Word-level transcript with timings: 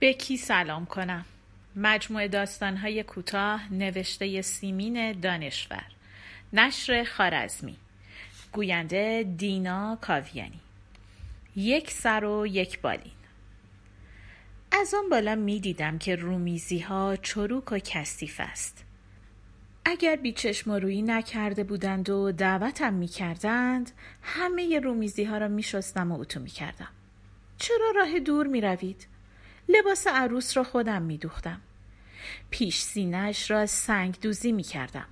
به 0.00 0.12
کی 0.12 0.36
سلام 0.36 0.86
کنم؟ 0.86 1.24
مجموعه 1.76 2.28
داستانهای 2.28 3.02
کوتاه 3.02 3.72
نوشته 3.72 4.42
سیمین 4.42 5.12
دانشور 5.12 5.84
نشر 6.52 7.04
خارزمی 7.04 7.76
گوینده 8.52 9.34
دینا 9.36 9.98
کاویانی. 10.00 10.60
یک 11.56 11.90
سر 11.90 12.24
و 12.24 12.46
یک 12.46 12.80
بالین. 12.80 13.12
از 14.72 14.94
آن 14.94 15.08
بالا 15.10 15.34
می 15.34 15.60
دیدم 15.60 15.98
که 15.98 16.16
رومیزی 16.16 16.78
ها 16.78 17.16
چروک 17.16 17.72
و 17.72 17.78
کثیف 17.78 18.40
است. 18.40 18.84
اگر 19.84 20.16
بیچشم 20.16 20.72
رویی 20.72 21.02
نکرده 21.02 21.64
بودند 21.64 22.10
و 22.10 22.32
دعوتم 22.32 22.94
می 22.94 23.08
کردند 23.08 23.90
همه 24.22 24.80
رومیزی 24.80 25.24
ها 25.24 25.38
را 25.38 25.48
می 25.48 25.62
شستم 25.62 26.12
و 26.12 26.20
اتو 26.20 26.40
می 26.40 26.50
کردم. 26.50 26.88
چرا 27.58 27.92
راه 27.96 28.18
دور 28.18 28.46
می 28.46 28.60
روید؟ 28.60 29.06
لباس 29.68 30.06
عروس 30.06 30.56
را 30.56 30.64
خودم 30.64 31.02
می 31.02 31.18
دوختم. 31.18 31.60
پیش 32.50 32.80
سینش 32.80 33.50
را 33.50 33.66
سنگ 33.66 34.20
دوزی 34.20 34.52
می 34.52 34.62
کردم. 34.62 35.06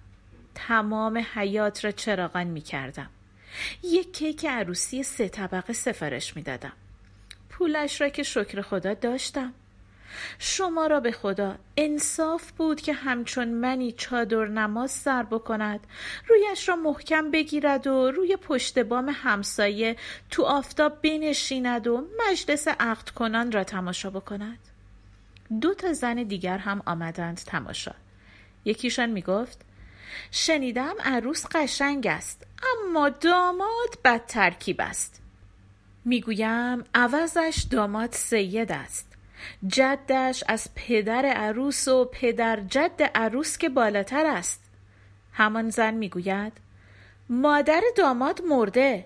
تمام 0.55 1.25
حیات 1.35 1.85
را 1.85 1.91
چراغان 1.91 2.47
می 2.47 2.61
کردم. 2.61 3.11
یک 3.83 4.13
کیک 4.13 4.47
عروسی 4.47 5.03
سه 5.03 5.29
طبقه 5.29 5.73
سفارش 5.73 6.37
می 6.37 6.43
دادم. 6.43 6.73
پولش 7.49 8.01
را 8.01 8.09
که 8.09 8.23
شکر 8.23 8.63
خدا 8.63 8.95
داشتم. 8.95 9.53
شما 10.39 10.87
را 10.87 11.01
به 11.01 11.13
خدا 11.13 11.59
انصاف 11.77 12.51
بود 12.53 12.81
که 12.81 12.93
همچون 12.93 13.49
منی 13.49 13.93
چادر 13.93 14.47
نماز 14.47 14.91
سر 14.91 15.23
بکند. 15.23 15.87
رویش 16.29 16.69
را 16.69 16.77
محکم 16.77 17.31
بگیرد 17.31 17.87
و 17.87 18.11
روی 18.11 18.37
پشت 18.37 18.79
بام 18.79 19.09
همسایه 19.09 19.97
تو 20.31 20.43
آفتاب 20.43 21.03
بنشیند 21.03 21.87
و 21.87 22.07
مجلس 22.29 22.69
عقد 22.69 23.09
کنان 23.09 23.53
را 23.53 23.65
تماشا 23.65 24.11
بکند. 24.11 24.59
دو 25.61 25.75
تا 25.75 25.93
زن 25.93 26.15
دیگر 26.15 26.59
هم 26.59 26.83
آمدند 26.87 27.37
تماشا. 27.37 27.95
یکیشان 28.65 29.11
می‌گفت 29.11 29.61
شنیدم 30.31 30.95
عروس 31.05 31.47
قشنگ 31.51 32.07
است 32.07 32.47
اما 32.63 33.09
داماد 33.09 33.99
بد 34.05 34.27
ترکیب 34.27 34.81
است. 34.81 35.23
می‌گویم 36.05 36.85
عوضش 36.95 37.67
داماد 37.71 38.13
سید 38.13 38.73
است. 38.73 39.16
جدش 39.67 40.45
از 40.49 40.69
پدر 40.75 41.27
عروس 41.27 41.89
و 41.89 42.05
پدر 42.05 42.61
جد 42.61 43.11
عروس 43.15 43.59
که 43.59 43.69
بالاتر 43.69 44.27
است. 44.27 44.65
همان 45.33 45.71
زن 45.71 45.95
می‌گوید 45.95 46.53
مادر 47.29 47.83
داماد 47.97 48.43
مرده. 48.43 49.05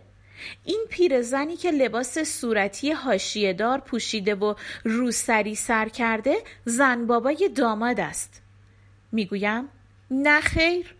این 0.65 0.87
پیرزنی 0.91 1.57
که 1.57 1.71
لباس 1.71 2.19
صورتی 2.19 2.93
هاشیه 2.93 3.53
دار 3.53 3.79
پوشیده 3.79 4.35
و 4.35 4.55
روسری 4.85 5.55
سر 5.55 5.89
کرده 5.89 6.37
زن 6.65 7.07
بابای 7.07 7.51
داماد 7.57 8.01
است. 8.01 8.43
می‌گویم 9.13 9.69
نه 10.11 10.41
خیر 10.41 10.95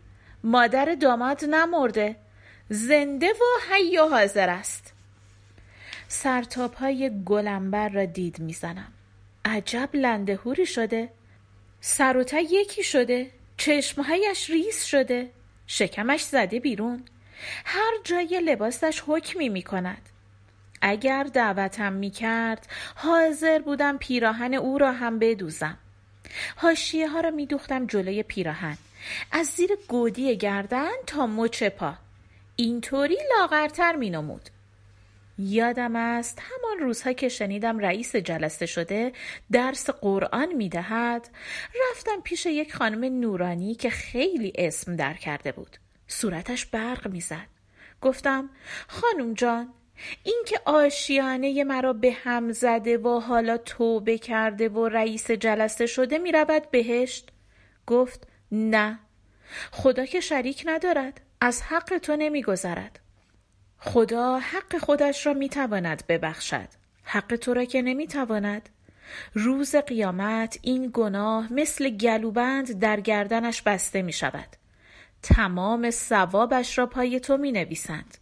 مادر 0.45 0.95
داماد 0.95 1.45
نمرده. 1.45 2.17
زنده 2.69 3.29
و 3.31 3.73
حی 3.73 3.99
و 3.99 4.09
حاضر 4.09 4.51
است. 4.51 4.93
سرتاپ 6.09 6.77
های 6.77 7.23
گلنبر 7.25 7.89
را 7.89 8.05
دید 8.05 8.41
می‌زنم. 8.41 8.93
عجب 9.45 9.89
لندهوری 9.95 10.67
شده. 10.67 11.11
سر 11.81 12.17
و 12.17 12.25
یکی 12.51 12.83
شده. 12.83 13.31
چشمهایش 13.57 14.51
ریز 14.51 14.85
شده. 14.85 15.31
شکمش 15.67 16.25
زده 16.25 16.61
بیرون. 16.61 17.05
هر 17.65 17.93
جای 18.05 18.41
لباسش 18.41 19.03
حکمی 19.07 19.49
می 19.49 19.63
کند 19.63 20.09
اگر 20.83 21.25
دعوتم 21.25 21.93
می 21.93 22.11
کرد 22.11 22.67
حاضر 22.95 23.59
بودم 23.59 23.99
پیراهن 23.99 24.55
او 24.55 24.79
را 24.79 24.93
هم 24.93 25.19
بدوزم. 25.19 25.79
هاشیه 26.57 27.09
ها 27.09 27.21
را 27.21 27.31
می 27.31 27.47
دوختم 27.47 27.87
جلوی 27.87 28.23
پیراهن. 28.23 28.79
از 29.33 29.47
زیر 29.47 29.71
گودی 29.89 30.37
گردن 30.37 30.93
تا 31.07 31.27
مچ 31.27 31.63
پا. 31.63 31.95
اینطوری 32.57 33.19
لاغرتر 33.39 33.97
می 33.97 34.11
نمود 34.11 34.51
یادم 35.39 35.97
است 35.97 36.39
همان 36.43 36.79
روزها 36.79 37.13
که 37.13 37.29
شنیدم 37.29 37.79
رئیس 37.79 38.17
جلسه 38.17 38.67
شده 38.67 39.13
درس 39.53 39.91
قرآن 39.91 40.53
می 40.53 40.69
دهد 40.69 41.29
رفتم 41.91 42.21
پیش 42.25 42.47
یک 42.47 42.75
خانم 42.75 43.21
نورانی 43.21 43.75
که 43.75 43.91
خیلی 43.91 44.53
اسم 44.55 44.97
در 44.97 45.15
کرده 45.15 45.53
بود. 45.53 45.77
صورتش 46.07 46.67
برق 46.67 47.09
می‌زد. 47.09 47.47
گفتم 48.01 48.51
خانم 48.89 49.35
جان 49.35 49.73
این 50.23 50.43
که 50.47 50.61
آشیانه 50.65 51.65
مرا 51.65 51.93
به 51.93 52.13
هم 52.13 52.53
زده 52.53 52.99
و 52.99 53.21
حالا 53.21 53.59
توبه 53.59 54.19
کرده 54.19 54.69
و 54.69 54.89
رئیس 54.89 55.31
جلسه 55.31 55.87
شده 55.87 56.19
می 56.19 56.33
رود 56.33 56.71
بهشت؟ 56.71 57.31
گفت 57.87 58.27
نه. 58.53 58.99
خدا 59.73 60.07
که 60.07 60.21
شریک 60.21 60.63
ندارد 60.67 61.21
از 61.41 61.63
حق 61.63 61.99
تو 61.99 62.17
نمی 62.17 62.43
گذرد 62.43 63.01
خدا 63.81 64.39
حق 64.39 64.79
خودش 64.79 65.27
را 65.27 65.35
می 65.35 65.49
تواند 65.49 66.07
ببخشد. 66.09 66.69
حق 67.03 67.37
تو 67.37 67.55
را 67.55 67.65
که 67.65 67.83
نمی 67.83 68.07
تواند 68.07 68.69
روز 69.35 69.77
قیامت 69.77 70.59
این 70.63 70.91
گناه 70.95 71.53
مثل 71.53 71.91
گلوبند 71.91 72.79
در 72.79 73.01
گردنش 73.01 73.63
بسته 73.63 74.03
می 74.03 74.13
شود 74.13 74.49
تمام 75.23 75.91
ثوابش 75.91 76.79
را 76.79 76.87
پای 76.87 77.21
تو 77.21 77.37
می 77.37 77.53
نویسند 77.53 78.19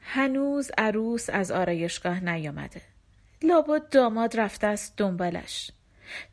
هنوز 0.00 0.70
عروس 0.78 1.30
از 1.30 1.50
آرایشگاه 1.50 2.24
نیامده. 2.24 2.82
لابد 3.42 3.88
داماد 3.88 4.40
رفته 4.40 4.66
است 4.66 4.94
دنبالش. 4.96 5.70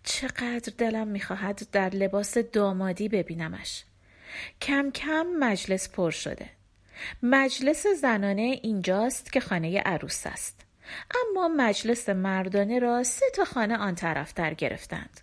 چقدر 0.03 0.73
دلم 0.78 1.07
می‌خواهد 1.07 1.62
در 1.72 1.90
لباس 1.90 2.38
دامادی 2.38 3.09
ببینمش. 3.09 3.84
کم 4.62 4.91
کم 4.91 5.28
مجلس 5.40 5.90
پر 5.90 6.12
شده. 6.12 6.50
مجلس 7.24 7.88
زنانه 7.88 8.59
اینجاست 8.63 9.31
که 9.31 9.40
خانه 9.40 9.80
عروس 9.80 10.28
است. 10.28 10.66
اما 11.16 11.47
مجلس 11.47 12.09
مردانه 12.09 12.80
را 12.80 13.03
سه 13.03 13.25
تا 13.35 13.46
خانه 13.46 13.78
آن 13.78 13.96
طرفتر 13.96 14.53
گرفتند. 14.53 15.19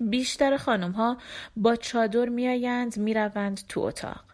بیشتر 0.00 0.56
خانم 0.56 0.92
ها 0.92 1.18
با 1.56 1.76
چادر 1.76 2.28
میآیند 2.28 2.96
می‌روند 2.96 3.60
تو 3.68 3.80
اتاق. 3.80 4.24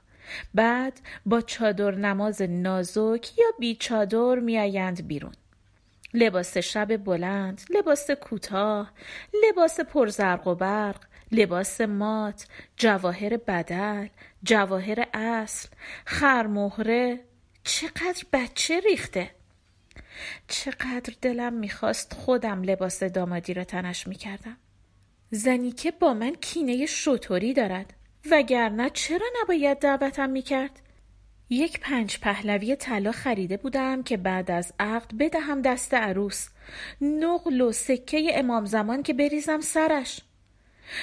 بعد 0.55 1.00
با 1.27 1.41
چادر 1.41 1.94
نماز 1.94 2.43
نازک 2.43 3.39
یا 3.39 3.47
بی 3.59 3.75
چادر 3.75 4.34
میآیند 4.34 5.09
بیرون. 5.09 5.33
لباس 6.15 6.59
شب 6.59 6.97
بلند 6.97 7.60
لباس 7.71 8.10
کوتاه 8.10 8.93
لباس 9.49 9.81
پرزرق 9.81 10.47
و 10.47 10.55
برق 10.55 11.00
لباس 11.33 11.81
مات 11.81 12.47
جواهر 12.77 13.37
بدل 13.37 14.06
جواهر 14.43 15.06
اصل 15.15 15.69
خرمهره 16.05 17.21
چقدر 17.65 18.25
بچه 18.33 18.81
ریخته. 18.81 19.31
چقدر 20.49 21.15
دلم 21.22 21.53
می‌خواست 21.53 22.15
خودم 22.15 22.62
لباس 22.62 23.03
دامادی 23.03 23.55
را 23.55 23.65
تنش 23.65 24.06
می‌کردم. 24.06 24.56
زنی 25.31 25.72
که 25.72 25.91
با 25.91 26.15
من 26.15 26.34
کینه 26.34 26.87
شطوری 26.87 27.55
دارد. 27.55 27.95
وگرنه 28.31 28.91
چرا 28.91 29.27
نباید 29.43 29.78
دعوتم 29.78 30.31
می‌کرد؟ 30.31 30.81
یک 31.50 31.81
پنج 31.81 32.19
پهلوی 32.19 32.77
طلا 32.77 33.12
خریده 33.12 33.56
بودم 33.56 34.03
که 34.03 34.16
بعد 34.16 34.50
از 34.50 34.72
عقد 34.81 35.15
بدهم 35.19 35.62
دست 35.62 35.95
عروس. 35.95 36.49
نقل 37.00 37.60
و 37.60 37.72
سکه 37.72 38.31
امام 38.34 38.65
زمان 38.65 39.03
که 39.03 39.12
بریزم 39.12 39.60
سرش. 39.60 40.21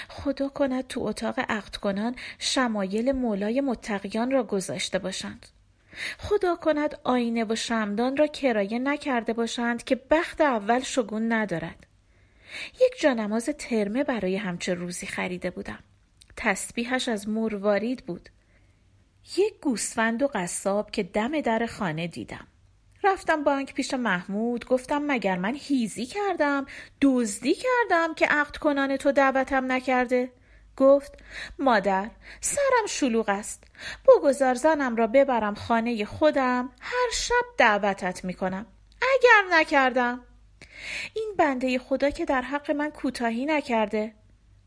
خدا 0.10 0.50
کند 0.50 0.88
تو 0.88 1.04
اتاق 1.04 1.40
عقد 1.40 1.76
کنان 1.76 2.16
شمایل 2.40 3.12
مولای 3.12 3.62
متقیان 3.62 4.32
را 4.32 4.44
گذاشته 4.44 5.00
باشند. 5.00 5.46
خدا 6.18 6.56
کند 6.56 7.00
آینه 7.04 7.46
و 7.46 7.56
شمدان 7.56 8.18
را 8.18 8.28
کرایه 8.28 8.80
نکرده 8.80 9.34
باشند 9.34 9.84
که 9.84 9.96
بخت 10.10 10.42
اول 10.42 10.80
شگون 10.80 11.32
ندارد. 11.34 11.88
یک 12.82 13.00
جانماز 13.02 13.46
ترمه 13.46 14.04
برای 14.04 14.36
همچه 14.36 14.74
روزی 14.74 15.08
خریده 15.08 15.50
بودم. 15.52 15.80
تسبیحش 16.38 17.10
از 17.10 17.30
مروارید 17.30 18.06
بود. 18.06 18.30
یک 19.38 19.60
گوسفند 19.62 20.24
و 20.24 20.28
قصاب 20.34 20.92
که 20.92 21.04
دم 21.04 21.42
در 21.42 21.66
خانه 21.66 22.08
دیدم. 22.08 22.48
رفتم 23.06 23.44
بانک 23.44 23.74
پیش 23.74 23.94
محمود 23.94 24.66
گفتم 24.66 25.04
مگر 25.08 25.38
من 25.38 25.56
هیزی 25.56 26.06
کردم؟ 26.06 26.66
دزدی 27.02 27.56
کردم 27.56 28.14
که 28.14 28.26
عقد 28.26 28.58
کنان 28.58 28.98
تو 28.98 29.12
دعوتم 29.12 29.72
نکرده. 29.72 30.32
گفت 30.78 31.14
مادر 31.60 32.10
سرم 32.42 32.86
شلوغ 32.90 33.30
است. 33.30 33.64
بگذار 34.08 34.54
زنم 34.54 34.96
را 34.96 35.08
ببرم 35.08 35.56
خانه 35.56 36.06
خودم 36.06 36.70
هر 36.82 37.10
شب 37.14 37.46
دعوتت 37.58 38.26
می‌کنم. 38.26 38.66
اگر 39.02 39.60
نکردم. 39.60 40.22
این 41.14 41.34
بنده 41.38 41.80
خدا 41.80 42.10
که 42.10 42.26
در 42.26 42.42
حق 42.42 42.72
من 42.72 42.90
کوتاهی 42.92 43.46
نکرده. 43.46 44.14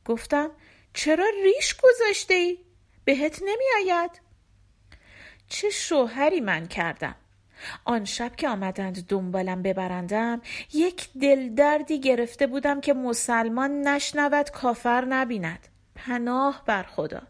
گفتم 0.05 0.50
چرا 0.94 1.26
ریش 1.44 1.76
گذاشته 1.76 2.35
ای؟ 2.35 2.58
بهت 3.05 3.43
نمی 3.43 3.64
آید؟ 3.93 4.20
چه 5.49 5.70
شوهری 5.70 6.40
من 6.40 6.67
کردم؟ 6.67 7.14
آن 7.84 8.05
شب 8.05 8.37
که 8.37 8.49
آمدند 8.49 9.06
دنبالم 9.06 9.62
ببرندم 9.62 10.40
یک 10.72 11.08
دلدردی 11.20 12.00
گرفته 12.00 12.46
بودم 12.46 12.81
که 12.81 12.94
مسلمان 12.94 13.88
نشنود 13.88 14.50
کافر 14.50 15.05
نبیند. 15.05 15.69
پناه 15.94 16.62
بر 16.66 16.82
خدا 16.82 17.22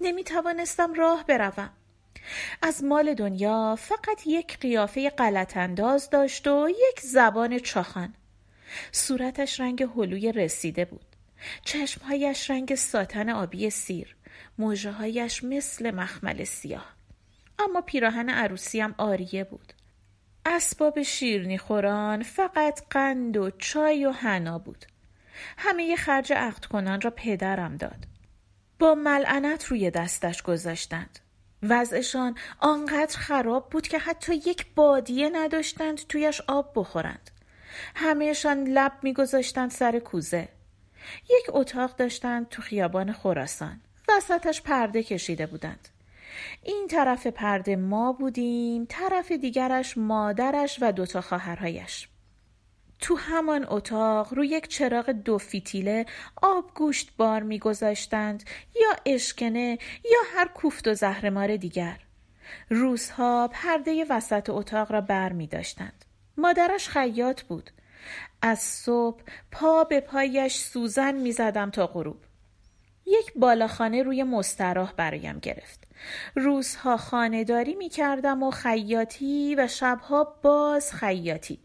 نمی 0.00 0.24
توانستم 0.24 0.94
راه 0.94 1.24
بروم. 1.26 1.70
از 2.62 2.84
مال 2.84 3.14
دنیا 3.14 3.76
فقط 3.76 4.26
یک 4.26 4.58
قیافه 4.58 5.10
غلط 5.10 5.56
انداز 5.56 6.10
داشت 6.10 6.46
و 6.46 6.68
یک 6.68 7.00
زبان 7.00 7.58
چاخان. 7.58 8.14
صورتش 8.92 9.60
رنگ 9.60 9.82
هلوی 9.96 10.32
رسیده 10.32 10.84
بود. 10.84 11.06
چشمهایش 11.64 12.50
رنگ 12.50 12.74
ساتن 12.74 13.30
آبی 13.30 13.70
سیر. 13.70 14.16
موجههایش 14.58 15.44
مثل 15.44 15.90
مخمل 15.90 16.44
سیاه. 16.44 16.93
اما 17.58 17.80
پیراهن 17.80 18.30
عروسیم 18.30 18.94
آریه 18.98 19.44
بود. 19.44 19.72
اسباب 20.46 21.02
شیرنی 21.02 21.58
خوران 21.58 22.22
فقط 22.22 22.82
قند 22.90 23.36
و 23.36 23.50
چای 23.50 24.06
و 24.06 24.10
حنا 24.10 24.58
بود. 24.58 24.84
همه 25.58 25.96
خرج 25.96 26.32
عقد 26.32 26.64
کنان 26.64 27.00
را 27.00 27.10
پدرم 27.16 27.76
داد. 27.76 28.06
با 28.78 28.94
ملعنت 28.94 29.64
روی 29.64 29.90
دستش 29.90 30.42
گذاشتند. 30.42 31.18
وضعشان 31.62 32.34
آنقدر 32.58 33.18
خراب 33.18 33.70
بود 33.70 33.88
که 33.88 33.98
حتی 33.98 34.34
یک 34.34 34.66
بادیه 34.74 35.30
نداشتند 35.32 36.06
تویش 36.06 36.40
آب 36.40 36.72
بخورند. 36.74 37.30
همهشان 37.94 38.64
لب 38.64 38.92
میگذاشتند 39.02 39.70
سر 39.70 39.98
کوزه. 39.98 40.48
یک 41.24 41.46
اتاق 41.48 41.96
داشتند 41.96 42.48
تو 42.48 42.62
خیابان 42.62 43.12
خراسان. 43.12 43.80
وسطش 44.08 44.62
پرده 44.62 45.02
کشیده 45.02 45.46
بودند. 45.46 45.88
این 46.62 46.86
طرف 46.90 47.26
پرده 47.26 47.76
ما 47.76 48.12
بودیم 48.12 48.86
طرف 48.88 49.32
دیگرش 49.32 49.98
مادرش 49.98 50.78
و 50.80 50.92
دوتا 50.92 51.20
خواهرهایش. 51.20 52.08
تو 53.00 53.16
همان 53.16 53.66
اتاق 53.68 54.34
روی 54.34 54.48
یک 54.48 54.68
چراغ 54.68 55.10
دو 55.10 55.38
فیتیله 55.38 56.06
آب 56.42 56.74
گوشت 56.74 57.16
بار 57.16 57.42
میگذاشتند 57.42 58.44
یا 58.74 59.14
اشکنه 59.14 59.78
یا 60.04 60.20
هر 60.34 60.48
کوفت 60.48 60.88
و 60.88 60.94
زهرمار 60.94 61.56
دیگر. 61.56 61.98
روزها 62.70 63.48
پرده 63.52 64.06
وسط 64.10 64.50
اتاق 64.50 64.92
را 64.92 65.00
بر 65.00 65.32
می 65.32 65.46
داشتند. 65.46 66.04
مادرش 66.36 66.88
خیاط 66.88 67.42
بود. 67.42 67.70
از 68.42 68.58
صبح 68.58 69.22
پا 69.52 69.84
به 69.84 70.00
پایش 70.00 70.56
سوزن 70.56 71.14
می 71.14 71.32
زدم 71.32 71.70
تا 71.70 71.86
غروب. 71.86 72.16
یک 73.06 73.32
بالاخانه 73.36 74.02
روی 74.02 74.22
مستراح 74.22 74.92
برایم 74.92 75.38
گرفت. 75.38 75.83
روزها 76.34 76.96
خانهداری 76.96 77.74
می 77.74 77.88
کردم 77.88 78.42
و 78.42 78.50
خیاطی 78.50 79.54
و 79.54 79.68
شبها 79.68 80.24
باز 80.42 80.92
خیاطی. 80.92 81.58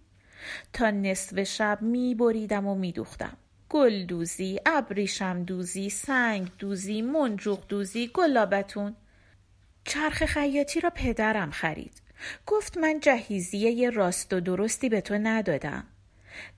تا 0.74 0.92
نصف 0.92 1.44
شب 1.44 1.78
می 1.82 2.16
بریدم 2.16 2.68
و 2.68 2.76
می 2.76 2.92
دوختم 2.92 3.38
گل 3.70 4.06
دوزی، 4.06 4.60
ابریشم 4.66 5.44
دوزی، 5.44 5.90
سنگ 5.90 6.52
دوزی، 6.60 7.02
منجوق 7.02 7.60
دوزی، 7.68 8.08
گلابتون. 8.14 8.96
چرخ 9.84 10.26
خیاطی 10.26 10.80
را 10.80 10.90
پدرم 10.90 11.52
خرید. 11.52 12.02
گفت 12.46 12.78
من 12.78 13.00
جهیزیه 13.00 13.90
راست 13.90 14.34
و 14.34 14.40
درستی 14.40 14.90
به 14.90 15.02
تو 15.02 15.14
ندادم. 15.14 15.88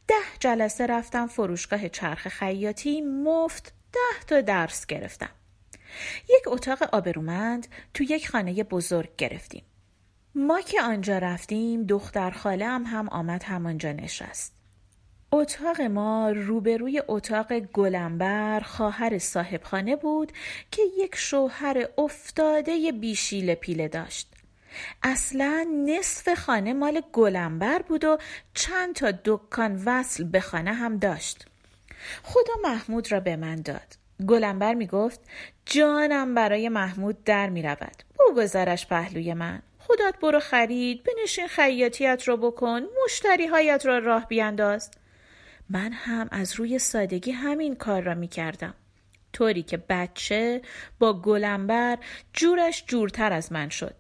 ده 0.07 0.15
جلسه 0.39 0.85
رفتم 0.85 1.27
فروشگاه 1.27 1.89
چرخ 1.89 2.27
خیاطی 2.27 3.01
مفت 3.01 3.73
ده 3.93 4.25
تا 4.27 4.41
درس 4.41 4.85
گرفتم. 4.85 5.29
یک 6.29 6.47
اتاق 6.47 6.83
آبرومند 6.91 7.67
تو 7.93 8.03
یک 8.03 8.29
خانه 8.29 8.63
بزرگ 8.63 9.09
گرفتیم. 9.17 9.63
ما 10.35 10.61
که 10.61 10.81
آنجا 10.81 11.17
رفتیم 11.17 11.83
دختر 11.83 12.31
خاله 12.31 12.67
هم, 12.67 12.83
هم 12.83 13.09
آمد 13.09 13.43
همانجا 13.43 13.91
نشست. 13.91 14.53
اتاق 15.31 15.81
ما 15.81 16.29
روبروی 16.29 17.01
اتاق 17.07 17.59
گلنبر 17.59 18.59
خواهر 18.59 19.17
صاحبخانه 19.17 19.95
بود 19.95 20.31
که 20.71 20.81
یک 20.97 21.15
شوهر 21.15 21.87
افتاده 21.97 22.91
بیشیل 22.91 23.55
پیله 23.55 23.87
داشت. 23.87 24.27
اصلا 25.03 25.67
نصف 25.85 26.33
خانه 26.33 26.73
مال 26.73 27.01
گلنبر 27.13 27.81
بود 27.81 28.03
و 28.03 28.17
چند 28.53 28.95
تا 28.95 29.13
دکان 29.25 29.83
وصل 29.85 30.23
به 30.23 30.39
خانه 30.39 30.73
هم 30.73 30.97
داشت. 30.97 31.45
خدا 32.23 32.53
محمود 32.63 33.11
را 33.11 33.19
به 33.19 33.35
من 33.35 33.55
داد. 33.55 34.00
گلنبر 34.25 34.73
می 34.73 34.87
گفت 34.87 35.19
جانم 35.65 36.35
برای 36.35 36.69
محمود 36.69 37.23
در 37.23 37.49
می 37.49 37.61
رود 37.61 38.03
بگذارش 38.19 38.87
پهلوی 38.87 39.33
من. 39.33 39.61
خودت 39.79 40.15
برو 40.21 40.39
خرید 40.39 41.03
بنشین 41.03 41.47
خیاطیت 41.47 42.23
رو 42.27 42.37
بکن 42.37 42.81
مشتری 43.05 43.47
هایت 43.47 43.85
را 43.85 43.97
راه 43.97 44.27
بیانداز. 44.27 44.91
من 45.69 45.91
هم 45.91 46.27
از 46.31 46.55
روی 46.55 46.79
سادگی 46.79 47.31
همین 47.31 47.75
کار 47.75 48.01
را 48.01 48.13
می 48.13 48.27
کردم 48.27 48.73
طوری 49.33 49.63
که 49.63 49.77
بچه 49.77 50.61
با 50.99 51.21
گلنبر 51.21 51.97
جورش 52.33 52.83
جورتر 52.87 53.33
از 53.33 53.51
من 53.51 53.69
شد. 53.69 53.95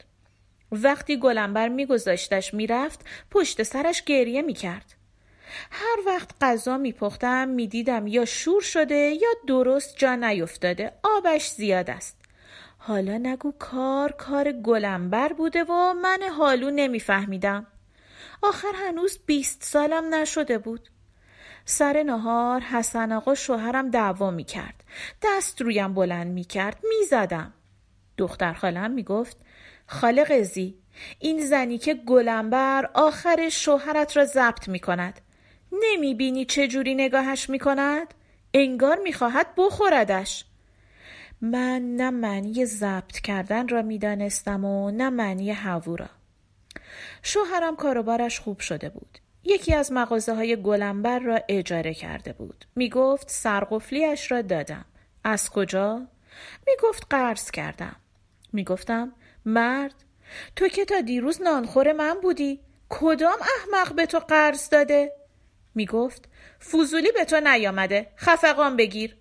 وقتی 0.71 1.19
گلنبر 1.19 1.67
میگذاشتش 1.67 2.53
می‌رفت 2.53 3.05
پشت 3.31 3.63
سرش 3.63 4.03
گریه 4.03 4.41
می‌کرد. 4.41 4.95
هر 5.71 5.97
وقت 6.05 6.29
غذا 6.41 6.77
میپختم 6.77 7.47
می‌دیدم 7.47 8.07
یا 8.07 8.25
شور 8.25 8.61
شده 8.61 8.95
یا 8.95 9.29
درست 9.47 9.97
جا 9.97 10.15
نیفتاده 10.15 10.93
آبش 11.03 11.49
زیاد 11.49 11.89
است 11.89 12.17
حالا 12.77 13.17
نگو 13.17 13.53
کار 13.59 14.11
کار 14.11 14.51
گلنبر 14.51 15.33
بوده 15.33 15.63
و 15.63 15.93
من 15.93 16.19
حالو 16.37 16.69
نمیفهمیدم 16.69 17.67
آخر 18.41 18.71
هنوز 18.75 19.19
بیست 19.25 19.63
سالم 19.63 20.15
نشده 20.15 20.57
بود 20.57 20.89
سر 21.65 22.03
نهار 22.03 22.61
حسن 22.61 23.11
آقا 23.11 23.35
شوهرم 23.35 23.89
دعوا 23.89 24.31
می 24.31 24.43
کرد. 24.43 24.83
دست 25.23 25.61
رویم 25.61 25.93
بلند 25.93 26.31
می 26.31 26.43
کرد. 26.43 26.77
می 26.83 27.05
زدم. 27.05 27.53
دختر 28.17 28.53
خالم 28.53 28.91
می 28.91 29.03
گفت 29.03 29.37
خاله 29.87 30.23
قزی 30.23 30.77
این 31.19 31.45
زنی 31.45 31.77
که 31.77 31.93
گلنبر 31.93 32.89
آخر 32.93 33.49
شوهرت 33.49 34.17
را 34.17 34.25
ضبط 34.25 34.67
می 34.67 34.79
کند. 34.79 35.21
نمی 35.71 36.13
بینی 36.13 36.45
چه 36.45 36.67
جوری 36.67 36.95
نگاهش 36.95 37.49
می 37.49 37.59
کند؟ 37.59 38.13
انگار 38.53 38.99
می 38.99 39.13
خواهد 39.13 39.47
بخوردش. 39.57 40.45
من 41.41 41.95
نه 41.95 42.09
معنی 42.09 42.65
ضبط 42.65 43.19
کردن 43.19 43.67
را 43.67 43.81
می‌دانستم 43.81 44.65
و 44.65 44.91
نه 44.91 45.09
معنی 45.09 45.51
هوو 45.51 45.95
را. 45.95 46.09
شوهرم 47.23 47.75
کاروبارش 47.75 48.39
خوب 48.39 48.59
شده 48.59 48.89
بود. 48.89 49.17
یکی 49.43 49.75
از 49.75 49.91
مغازه 49.91 50.35
های 50.35 50.61
گلنبر 50.61 51.19
را 51.19 51.39
اجاره 51.49 51.93
کرده 51.93 52.33
بود. 52.33 52.65
می 52.75 52.89
گفت 52.89 53.29
سرقفلیش 53.29 54.31
را 54.31 54.41
دادم. 54.41 54.85
از 55.23 55.49
کجا؟ 55.49 56.07
می 56.67 56.73
گفت 56.83 57.07
قرض 57.09 57.51
کردم. 57.51 57.95
می 58.53 58.63
گفتم 58.63 59.11
مرد 59.45 59.95
تو 60.55 60.67
که 60.67 60.85
تا 60.85 61.01
دیروز 61.01 61.41
نانخور 61.41 61.93
من 61.93 62.17
بودی 62.21 62.59
کدام 62.89 63.37
احمق 63.41 63.95
به 63.95 64.05
تو 64.05 64.19
قرض 64.19 64.69
داده؟ 64.69 65.20
می 65.75 65.85
گفت 65.85 66.29
فوزولی 66.59 67.11
به 67.11 67.25
تو 67.25 67.39
نیامده 67.39 68.07
خفقان 68.17 68.77
بگیر 68.77 69.15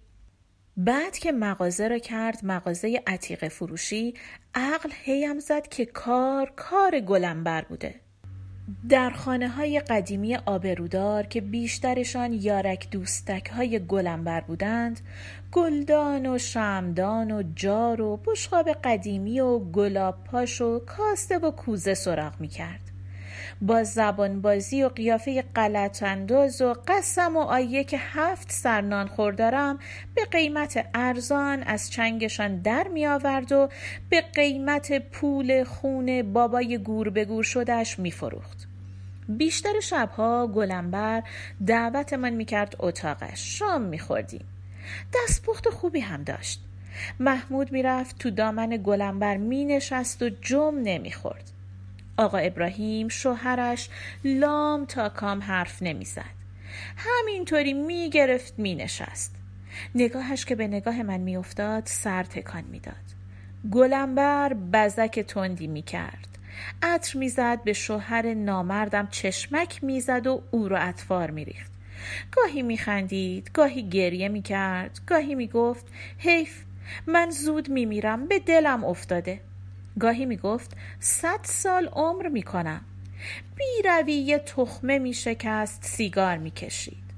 بعد 0.77 1.19
که 1.19 1.33
مغازه 1.33 1.89
را 1.89 1.99
کرد 1.99 2.41
مغازه 2.43 3.03
عتیق 3.07 3.49
فروشی 3.49 4.15
عقل 4.55 4.91
هیم 5.05 5.39
زد 5.39 5.69
که 5.69 5.87
کار 5.87 6.53
کار 6.57 7.01
گلنبر 7.01 7.63
بوده 7.63 7.95
در 8.89 9.11
خانه 9.11 9.49
های 9.49 9.81
قدیمی 9.81 10.37
آبرودار 10.37 11.27
که 11.27 11.41
بیشترشان 11.41 12.33
یارک 12.33 12.91
دوستک 12.91 13.47
های 13.47 13.87
گلنبر 13.87 14.41
بودند 14.41 15.01
گلدان 15.53 16.27
و 16.27 16.39
شمدان 16.39 17.31
و 17.31 17.43
جار 17.57 18.01
و 18.01 18.17
بشقاب 18.17 18.69
قدیمی 18.69 19.41
و 19.41 19.59
گلاب 19.59 20.25
پاش 20.25 20.61
و 20.61 20.79
کاسته 20.79 21.39
و 21.39 21.51
کوزه 21.51 21.95
سراغ 21.95 22.41
می 22.41 22.49
کرد. 22.49 22.90
با 23.61 23.85
زبان 23.85 24.41
بازی 24.41 24.83
و 24.83 24.89
قیافه 24.89 25.45
غلط 25.57 26.03
انداز 26.03 26.63
و 26.63 26.75
قسم 26.89 27.37
و 27.37 27.41
آیه 27.41 27.85
که 27.85 27.99
هفت 27.99 28.53
سرنان 28.53 29.07
خوردارم 29.07 29.79
به 30.15 30.25
قیمت 30.25 30.87
ارزان 30.95 31.63
از 31.63 31.91
چنگشان 31.91 32.57
در 32.57 32.89
می 32.89 33.07
آورد 33.07 33.53
و 33.53 33.69
به 34.11 34.21
قیمت 34.21 34.99
پول 35.11 35.65
خون 35.65 36.33
بابای 36.33 36.79
گور 36.79 37.11
به 37.11 37.25
گور 37.25 37.45
شدهش 37.45 37.99
می 37.99 38.11
فروخت. 38.11 38.67
بیشتر 39.29 39.81
شبها 39.81 40.47
گلنبر 40.47 41.23
دعوت 41.67 42.13
من 42.13 42.31
می‌کرد 42.31 42.77
اتاقش. 42.79 43.59
شام 43.59 43.83
میخوردیم. 43.83 44.45
دستپخت 45.15 45.69
خوبی 45.69 46.01
هم 46.01 46.23
داشت. 46.23 46.65
محمود 47.21 47.73
می‌رفت 47.73 48.19
تو 48.19 48.31
دامن 48.31 48.81
گلنبر 48.85 49.37
مینشست 49.37 50.23
و 50.23 50.29
جم 50.29 50.75
نمی‌خورد. 50.83 51.51
آقا 52.21 52.39
ابراهیم 52.39 53.09
شوهرش 53.09 53.89
لام 54.25 54.85
تا 54.85 55.09
کام 55.09 55.43
حرف 55.43 55.83
نمی‌زد. 55.83 56.41
همینطوری 56.97 57.73
می‌گرفت 57.73 58.55
مینشست. 58.59 59.35
نگاهش 59.95 60.45
که 60.45 60.55
به 60.55 60.67
نگاه 60.67 61.03
من 61.03 61.21
میافتاد 61.21 61.83
سر 61.87 62.23
تکان 62.23 62.65
می‌داد. 62.65 62.95
گلنبر 63.71 64.55
بزک 64.73 65.21
تندی 65.21 65.67
می‌کرد. 65.67 66.29
عطر 66.83 67.19
می‌زد 67.19 67.63
به 67.65 67.73
شوهر 67.73 68.35
نامردم 68.35 69.09
چشمک 69.11 69.85
می‌زد 69.85 70.27
و 70.27 70.43
او 70.51 70.69
را 70.69 70.79
اطوار 70.79 71.31
میریخت. 71.31 71.73
گاهی 72.33 72.63
میخندید 72.63 73.51
گاهی 73.55 73.89
گریه 73.89 74.29
می‌کرد 74.29 75.01
گاهی 75.07 75.35
می‌گفت 75.35 75.87
حیف 76.19 76.63
من 77.07 77.31
زود 77.31 77.69
میمیرم 77.69 78.27
به 78.27 78.39
دلم 78.39 78.85
افتاده. 78.85 79.41
گاهی 79.99 80.27
می‌گفت 80.27 80.77
صد 81.01 81.41
سال 81.43 81.87
عمر 81.87 82.29
می‌کنم. 82.29 82.81
بیروی 83.57 84.13
یه 84.13 84.39
تخمه 84.39 84.99
میشکست 84.99 85.85
سیگار 85.85 86.37
می‌کشید. 86.39 87.11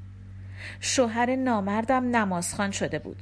شوهر 0.80 1.36
نامردم 1.36 2.16
نمازخان 2.16 2.70
شده 2.70 2.98
بود. 2.98 3.16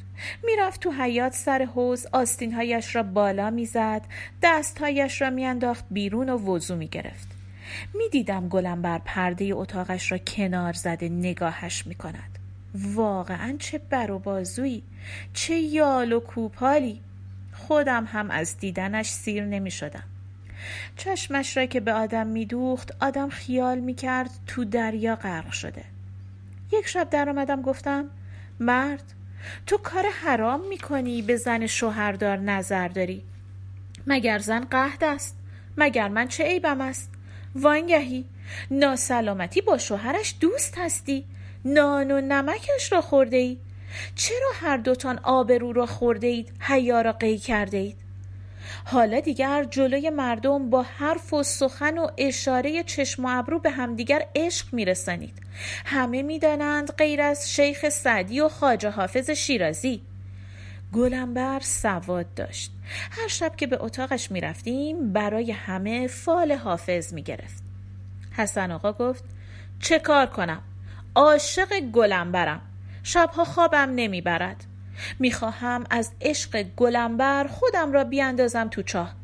می‌رفت 0.44 0.80
تو 0.80 0.90
حیات 0.90 1.32
سر 1.32 1.62
حوز 1.74 2.06
آستینهایش 2.12 2.96
را 2.96 3.02
بالا 3.02 3.50
می‌زد 3.50 4.02
دستهایش 4.42 5.22
را 5.22 5.30
میانداخت 5.30 5.84
بیرون 5.90 6.28
و 6.28 6.38
وضو 6.38 6.76
می‌گرفت. 6.76 7.28
می‌دیدم 7.94 8.48
گلم 8.48 8.82
بر 8.82 8.98
پرده 9.04 9.50
اتاقش 9.52 10.12
را 10.12 10.18
کنار 10.18 10.72
زده 10.72 11.08
نگاهش 11.08 11.86
می‌کند. 11.86 12.38
واقعا 12.74 13.56
چه 13.58 13.78
بر 13.78 14.10
و 14.10 14.18
بازویی 14.18 14.82
چه 15.32 15.54
یال 15.54 16.12
و 16.12 16.20
کوپالی. 16.20 17.00
خودم 17.66 18.04
هم 18.04 18.30
از 18.30 18.58
دیدنش 18.58 19.10
سیر 19.10 19.44
نمی 19.44 19.70
شدم. 19.70 20.02
چشمش 20.96 21.56
را 21.56 21.66
که 21.66 21.80
به 21.80 21.92
آدم 21.92 22.26
میدوخت 22.26 22.92
آدم 23.00 23.28
خیال 23.28 23.78
می‌کرد 23.78 24.30
تو 24.46 24.64
دریا 24.64 25.16
غرق 25.16 25.50
شده. 25.50 25.84
یک 26.72 26.86
شب 26.86 27.10
در 27.10 27.28
آمدم 27.28 27.62
گفتم 27.62 28.04
مرد 28.60 29.12
تو 29.66 29.76
کار 29.78 30.04
حرام 30.24 30.68
می‌کنی 30.68 31.22
به 31.22 31.36
زن 31.36 31.66
شوهردار 31.66 32.36
نظر 32.36 32.88
داری؟ 32.88 33.22
مگر 34.06 34.38
زن 34.38 34.64
قهد 34.64 35.04
است؟ 35.04 35.36
مگر 35.76 36.08
من 36.08 36.28
چه 36.28 36.44
عیبم 36.44 36.80
است؟ 36.80 37.10
وانگهی 37.54 38.24
ناسلامتی 38.70 39.60
با 39.60 39.78
شوهرش 39.78 40.34
دوست 40.40 40.78
هستی؟ 40.78 41.24
نان 41.64 42.10
و 42.10 42.20
نمکش 42.20 42.92
را 42.92 43.00
خورده 43.00 43.36
ای 43.36 43.58
چرا 44.14 44.48
هر 44.54 44.76
دوتان 44.76 45.20
آبرو 45.22 45.72
را 45.72 45.86
خورده 45.86 46.26
اید 46.26 46.52
حیا 46.60 47.00
را 47.00 47.12
قی 47.12 47.38
کرده 47.38 47.76
اید 47.76 47.96
حالا 48.84 49.20
دیگر 49.20 49.64
جلوی 49.64 50.10
مردم 50.10 50.70
با 50.70 50.82
حرف 50.82 51.32
و 51.32 51.42
سخن 51.42 51.98
و 51.98 52.06
اشاره 52.18 52.82
چشم 52.82 53.24
و 53.24 53.38
ابرو 53.38 53.58
به 53.58 53.70
همدیگر 53.70 54.26
عشق 54.34 54.74
میرسانید. 54.74 55.34
همه 55.86 56.22
می‌دانند 56.22 56.92
غیر 56.92 57.22
از 57.22 57.52
شیخ 57.52 57.88
سعدی 57.88 58.40
و 58.40 58.48
خواجه 58.48 58.90
حافظ 58.90 59.30
شیرازی. 59.30 60.02
گلنبر 60.92 61.60
سواد 61.60 62.34
داشت. 62.34 62.72
هر 63.10 63.28
شب 63.28 63.56
که 63.56 63.66
به 63.66 63.76
اتاقش 63.80 64.30
می‌رفتیم 64.30 65.12
برای 65.12 65.52
همه 65.52 66.06
فال 66.06 66.52
حافظ 66.52 67.12
می‌گرفت. 67.12 67.62
حسن 68.32 68.70
آقا 68.70 68.92
گفت 68.92 69.24
چه 69.80 69.98
کار 69.98 70.26
کنم؟ 70.26 70.62
عاشق 71.14 71.80
گلنبرم. 71.80 72.69
شبها 73.12 73.44
خوابم 73.44 73.92
نمی‌برد. 73.94 74.64
می‌خواهم 75.18 75.84
از 75.90 76.12
عشق 76.20 76.62
گلنبر 76.62 77.46
خودم 77.46 77.92
را 77.92 78.04
بیاندازم 78.04 78.68
تو 78.68 78.82
چاه. 78.82 79.14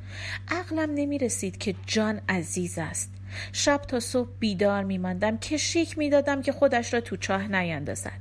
عقلم 0.48 0.94
نمی 0.94 1.18
رسید 1.18 1.58
که 1.58 1.74
جان 1.86 2.20
عزیز 2.28 2.78
است. 2.78 3.12
شب 3.52 3.80
تا 3.88 4.00
صبح 4.00 4.28
بیدار 4.38 4.84
میماندم 4.84 5.38
که 5.38 5.56
شیک 5.56 5.98
می‌دادم 5.98 6.42
که 6.42 6.52
خودش 6.52 6.94
را 6.94 7.00
تو 7.00 7.16
چاه 7.16 7.48
نیندازد. 7.48 8.20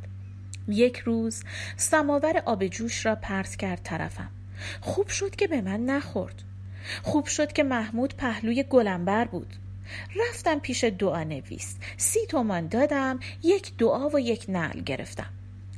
یک 0.67 0.97
روز 0.97 1.43
سماور 1.77 2.43
آب 2.45 2.67
جوش 2.67 3.05
را 3.05 3.15
پرت 3.15 3.55
کرد 3.55 3.81
طرفم. 3.83 4.29
خوب 4.81 5.07
شد 5.07 5.35
که 5.35 5.47
به 5.47 5.61
من 5.61 5.85
نخورد. 5.85 6.43
خوب 7.03 7.25
شد 7.25 7.53
که 7.53 7.63
محمود 7.63 8.15
پهلوی 8.15 8.63
گلنبر 8.63 9.25
بود. 9.25 9.53
رفتم 10.29 10.59
پیش 10.59 10.83
دعا 10.83 11.23
نویس 11.23 11.75
سی 11.97 12.19
تومان 12.29 12.67
دادم 12.67 13.19
یک 13.43 13.77
دعا 13.77 14.09
و 14.09 14.19
یک 14.19 14.45
نعل 14.49 14.81
گرفتم. 14.81 15.34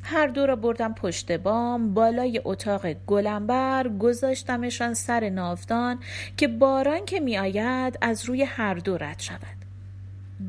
هر 0.10 0.28
دو 0.28 0.46
را 0.46 0.56
بردم 0.56 0.94
پشت 0.94 1.32
بام 1.32 1.94
بالای 1.94 2.42
اتاق 2.46 2.94
گلنبر 2.94 3.88
گذاشتمشان 3.88 4.94
سر 4.94 5.30
ناودان 5.30 6.00
که 6.38 6.48
باران 6.48 7.06
که 7.06 7.20
می 7.20 7.38
آید 7.38 7.98
از 8.02 8.26
روی 8.26 8.44
هر 8.44 8.74
دو 8.74 8.98
رد 8.98 9.20
شود. 9.20 9.58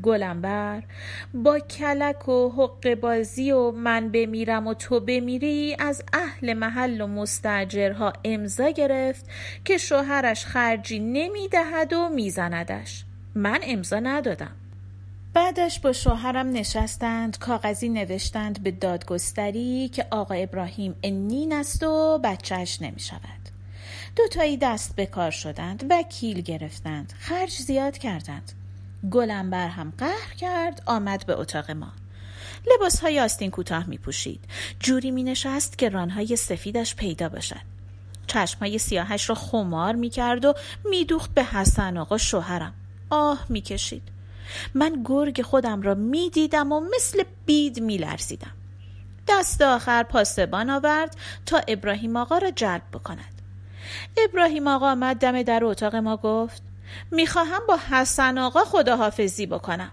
گلنبر 0.03 0.83
با 1.33 1.59
کلک 1.59 2.29
و 2.29 2.49
حق 2.49 2.95
بازی 2.95 3.51
و 3.51 3.71
من 3.71 4.09
بمیرم 4.09 4.67
و 4.67 4.73
تو 4.73 4.99
بمیری 4.99 5.75
از 5.79 6.03
اهل 6.13 6.53
محل 6.53 7.01
و 7.01 7.07
مستجرها 7.07 8.13
امضا 8.23 8.69
گرفت 8.69 9.25
که 9.65 9.77
شوهرش 9.77 10.45
خرجی 10.45 10.99
نمی 10.99 11.47
دهد 11.47 11.93
و 11.93 12.09
میزندش. 12.09 13.03
من 13.35 13.59
امضا 13.63 13.99
ندادم. 13.99 14.58
بعدش 15.39 15.79
با 15.79 15.93
شوهرم 15.93 16.51
نشستند 16.51 17.37
کاغذی 17.37 17.89
نوشتند 17.89 18.63
به 18.63 18.71
دادگستری 18.71 19.89
که 19.93 20.07
آقا 20.11 20.33
ابراهیم 20.33 20.95
انین 21.03 21.53
است 21.53 21.83
و 21.83 22.19
بچهش 22.23 22.81
نمی 22.81 22.99
شود 22.99 23.49
دوتایی 24.15 24.57
دست 24.57 24.95
به 24.95 25.05
کار 25.05 25.31
شدند 25.31 25.85
وکیل 25.89 26.41
گرفتند 26.41 27.13
خرج 27.19 27.49
زیاد 27.49 27.97
کردند. 27.97 28.51
گلنبر 29.11 29.67
هم 29.67 29.93
قهر 29.97 30.33
کرد 30.37 30.83
آمد 30.85 31.25
به 31.25 31.39
اتاق 31.39 31.71
ما. 31.71 31.91
لباس 32.73 32.99
های 32.99 33.19
آستین 33.19 33.51
کوتاه 33.51 33.85
می 33.85 33.97
پوشید 33.97 34.43
جوری 34.79 35.11
می 35.11 35.23
نشست 35.23 35.77
که 35.77 35.89
رانهای 35.89 36.35
سفیدش 36.35 36.95
پیدا 36.95 37.29
باشد. 37.29 37.61
چشم 38.27 38.77
سیاهش 38.77 39.29
را 39.29 39.35
خمار 39.35 39.95
می 39.95 40.09
کرد 40.09 40.45
و 40.45 40.53
می 40.85 41.05
دوخت 41.05 41.33
به 41.33 41.43
حسن 41.43 41.97
آقا 41.97 42.17
شوهرم. 42.17 42.73
آه 43.09 43.45
می 43.49 43.61
کشید 43.61 44.18
من 44.73 45.01
گرگ 45.05 45.41
خودم 45.41 45.81
را 45.81 45.93
می 45.93 46.29
دیدم 46.29 46.71
و 46.71 46.81
مثل 46.95 47.23
بید 47.45 47.79
می 47.79 47.97
لرزیدم. 47.97 48.51
دست 49.27 49.61
آخر 49.61 50.03
پاسبان 50.03 50.69
آورد 50.69 51.15
تا 51.45 51.61
ابراهیم 51.67 52.17
آقا 52.17 52.37
را 52.37 52.51
جلب 52.51 52.83
بکند. 52.93 53.41
ابراهیم 54.17 54.67
آقا 54.67 54.91
آمد 54.91 55.17
دم 55.17 55.43
در 55.43 55.63
اتاق 55.63 55.95
ما 55.95 56.17
گفت 56.17 56.61
می‌خواهم 57.11 57.61
با 57.67 57.79
حسن 57.89 58.37
آقا 58.37 58.59
خداحافظی 58.59 59.45
بکنم. 59.45 59.91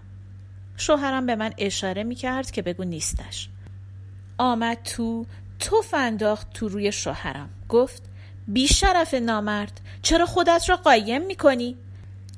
شوهرم 0.77 1.25
به 1.25 1.35
من 1.35 1.53
اشاره 1.57 2.03
می 2.03 2.15
کرد 2.15 2.51
که 2.51 2.61
بگو 2.61 2.83
نیستش. 2.83 3.49
آمد 4.37 4.83
تو 4.83 5.25
توف 5.59 5.93
انداخت 5.93 6.53
تو 6.53 6.67
روی 6.67 6.91
شوهرم 6.91 7.49
گفت 7.69 8.03
بی 8.47 8.67
شرف 8.67 9.13
نامرد 9.13 9.81
چرا 10.01 10.25
خودت 10.25 10.69
را 10.69 10.75
قایم 10.75 11.25
می 11.25 11.35
کنی؟ 11.35 11.77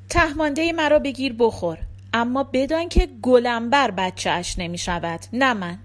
تهمانده 0.10 0.72
مرا 0.72 1.00
بگیر 1.00 1.36
بخور 1.40 1.78
اما 2.14 2.44
بدان 2.44 2.90
که 2.90 3.10
گلنبر 3.22 3.92
بچه 3.92 4.30
اش 4.30 4.60
نمی 4.60 4.78
شود 4.78 5.20
نه 5.34 5.54
من. 5.54 5.80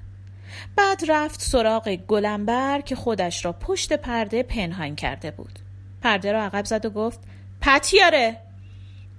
بعد 0.77 1.03
رفت 1.09 1.41
سراغ 1.43 1.89
گلنبر 1.89 2.81
که 2.81 2.97
خودش 2.97 3.45
را 3.45 3.53
پشت 3.53 3.93
پرده 3.93 4.43
پنهان 4.43 4.97
کرده 4.97 5.31
بود. 5.31 5.59
پرده 6.03 6.33
را 6.33 6.43
عقب 6.43 6.65
زد 6.65 6.87
و 6.87 6.91
گفت 6.91 7.21
پتیاره! 7.61 8.41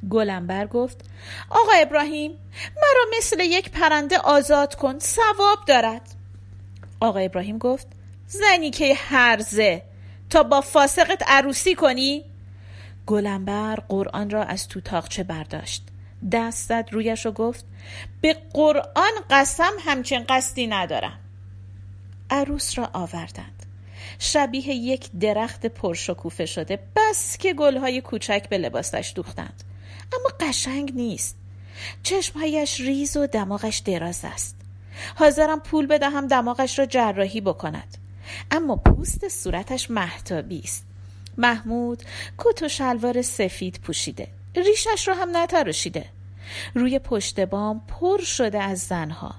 گلنبر 0.10 0.68
گفت 0.68 1.06
آقا 1.50 1.72
ابراهیم 1.82 2.32
مرا 2.76 3.18
مثل 3.18 3.40
یک 3.40 3.72
پرنده 3.72 4.18
آزاد 4.18 4.76
کن 4.76 5.00
ثواب 5.00 5.66
دارد. 5.68 6.16
آقا 7.00 7.20
ابراهیم 7.20 7.58
گفت 7.58 7.88
زنی 8.28 8.72
که 8.72 8.94
هرزه 8.96 9.84
تا 10.30 10.44
با 10.44 10.62
فاسقت 10.62 11.24
عروسی 11.28 11.76
کنی؟ 11.76 12.26
گلنبر 13.06 13.76
قرآن 13.76 14.30
را 14.30 14.44
از 14.44 14.68
تو 14.68 14.82
تاقچه 14.82 15.24
برداشت. 15.24 15.84
دست 16.32 16.68
زد 16.68 16.90
رویش 16.92 17.26
و 17.26 17.32
گفت 17.32 17.66
به 18.22 18.38
قرآن 18.54 19.12
قسم 19.30 19.72
همچین 19.80 20.26
قصدی 20.30 20.68
ندارم. 20.68 21.20
عروس 22.30 22.78
را 22.78 22.90
آوردند. 22.94 23.66
شبیه 24.20 24.70
یک 24.70 25.10
درخت 25.20 25.66
پرشکوفه 25.66 26.46
شده 26.46 26.80
بس 26.96 27.38
که 27.38 27.54
گلهای 27.54 28.02
کوچک 28.02 28.50
به 28.50 28.58
لباسش 28.58 29.12
دوختند. 29.16 29.64
اما 30.14 30.50
قشنگ 30.50 30.96
نیست. 30.96 31.38
چشمهایش 32.04 32.80
ریز 32.80 33.18
و 33.18 33.28
دماغش 33.28 33.78
دراز 33.78 34.22
است. 34.24 34.56
حاضرم 35.16 35.60
پول 35.60 35.88
بدهم 35.88 36.28
دماغش 36.28 36.80
را 36.80 36.86
جراحی 36.86 37.42
بکند. 37.42 37.98
اما 38.52 38.76
پوست 38.76 39.28
صورتش 39.28 39.92
محتابی 39.92 40.60
است. 40.60 40.86
محمود 41.38 42.04
کت 42.38 42.64
و 42.64 42.68
شلوار 42.68 43.22
سفید 43.22 43.80
پوشیده. 43.84 44.28
ریشش 44.62 45.08
را 45.08 45.16
هم 45.16 45.38
نتراشیده. 45.38 46.06
روی 46.74 47.00
پشت 47.00 47.40
بام 47.40 47.82
پر 47.88 48.22
شده 48.22 48.62
از 48.62 48.80
زنها. 48.80 49.36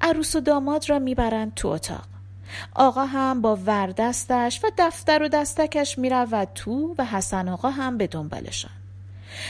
عروس 0.00 0.36
و 0.36 0.40
داماد 0.40 0.90
را 0.90 0.98
می‌برند 0.98 1.54
تو 1.54 1.68
اتاق. 1.68 2.04
آقا 2.74 3.04
هم 3.04 3.42
با 3.42 3.58
وردستش 3.66 4.64
و 4.64 4.70
دفتر 4.78 5.22
و 5.22 5.28
دستکش 5.28 5.98
می‌رود 5.98 6.48
تو 6.54 6.94
و 6.98 7.04
حسن 7.04 7.48
آقا 7.48 7.70
هم 7.70 7.98
به 7.98 8.06
دنبالشان. 8.06 8.70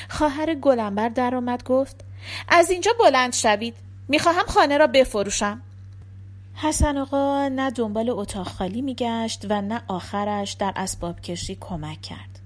خواهر 0.09 0.55
گلنبر 0.55 1.09
در 1.09 1.35
آمد 1.35 1.65
گفت 1.65 2.05
از 2.49 2.71
اینجا 2.71 2.93
بلند 3.01 3.33
شوید. 3.33 3.75
می‌خواهم 4.09 4.47
خانه 4.47 4.79
را 4.79 4.87
بفروشم. 4.87 5.63
حسن 6.55 6.99
آقا 6.99 7.49
نه 7.49 7.71
دنبال 7.71 8.11
اتاق 8.11 8.49
خالی 8.49 8.83
میگشت 8.83 9.47
و 9.51 9.61
نه 9.63 9.83
آخرش 9.89 10.53
در 10.53 10.73
اسباب 10.77 11.21
کشی 11.21 11.59
کمک 11.61 12.03
کرد. 12.03 12.46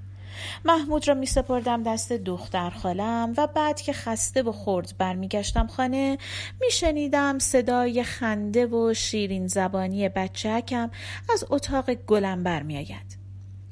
محمود 0.64 1.08
را 1.08 1.14
می 1.14 1.26
سپردم 1.26 1.82
دست 1.82 2.12
دختر 2.12 2.70
خالم 2.70 3.34
و 3.36 3.46
بعد 3.46 3.80
که 3.80 3.92
خسته 3.92 4.42
و 4.42 4.52
خورد 4.52 4.94
برمیگشتم 4.98 5.66
خانه 5.66 6.18
می 6.60 6.70
شنیدم 6.70 7.38
صدای 7.38 8.02
خنده 8.02 8.66
و 8.66 8.94
شیرین 8.94 9.46
زبانی 9.46 10.08
بچهکم 10.08 10.90
از 11.32 11.44
اتاق 11.50 11.94
گلم 11.94 12.42
برمیآید. 12.42 13.18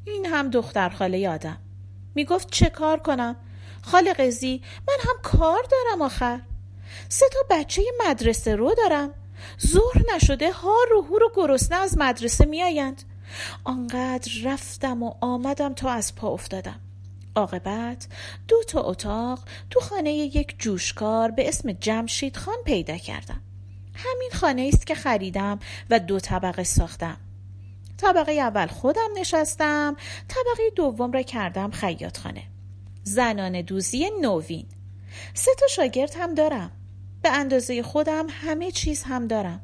این 0.04 0.26
هم 0.26 0.50
دختر 0.50 0.88
خاله 0.88 1.18
یادم. 1.18 1.58
می 2.14 2.24
گفت 2.24 2.50
چه 2.50 2.70
کار 2.70 2.98
کنم؟ 2.98 3.36
خاله 3.82 4.12
قزی 4.12 4.62
من 4.88 4.96
هم 5.00 5.16
کار 5.22 5.62
دارم 5.70 6.02
آخر. 6.02 6.40
سه 7.08 7.26
تا 7.32 7.38
بچه 7.50 7.82
مدرسه 8.08 8.56
رو 8.56 8.74
دارم. 8.74 9.10
ظهر 9.66 10.14
نشده 10.14 10.52
ها 10.52 10.76
رو 10.90 11.02
هور 11.02 11.22
و 11.22 11.32
گرسنه 11.34 11.78
از 11.78 11.98
مدرسه 11.98 12.44
میآیند. 12.44 13.02
آنقدر 13.64 14.32
رفتم 14.44 15.02
و 15.02 15.14
آمدم 15.20 15.74
تا 15.74 15.90
از 15.90 16.14
پا 16.14 16.28
افتادم. 16.28 16.80
عاقبت 17.34 18.06
دو 18.48 18.62
تا 18.68 18.82
اتاق 18.82 19.40
تو 19.70 19.80
خانه 19.80 20.12
یک 20.12 20.58
جوشکار 20.58 21.30
به 21.30 21.48
اسم 21.48 21.72
جمشید 21.72 22.36
خان 22.36 22.58
پیدا 22.64 22.96
کردم. 22.96 23.40
همین 23.94 24.30
خانه 24.32 24.70
است 24.72 24.86
که 24.86 24.94
خریدم 24.94 25.58
و 25.90 26.00
دو 26.00 26.20
طبقه 26.20 26.64
ساختم. 26.64 27.16
طبقه 27.96 28.32
اول 28.32 28.66
خودم 28.66 29.08
نشستم 29.18 29.96
طبقه 30.28 30.70
دوم 30.76 31.12
را 31.12 31.22
کردم 31.22 31.70
خیاط 31.70 32.18
خانه 32.18 32.42
زنان 33.02 33.60
دوزی 33.60 34.10
نوین. 34.20 34.66
سه 35.34 35.50
تا 35.60 35.66
شاگرد 35.66 36.14
هم 36.18 36.34
دارم. 36.34 36.70
به 37.22 37.32
اندازه 37.32 37.82
خودم 37.82 38.26
همه 38.30 38.70
چیز 38.70 39.02
هم 39.02 39.26
دارم. 39.26 39.60